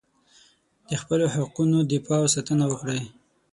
[0.87, 3.01] د خپلو حقونو دفاع او ساتنه وکړئ.